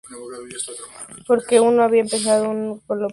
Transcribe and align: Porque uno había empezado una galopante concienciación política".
Porque 1.27 1.59
uno 1.59 1.83
había 1.83 2.01
empezado 2.01 2.45
una 2.45 2.49
galopante 2.49 2.63
concienciación 2.63 2.87
política". 2.87 3.07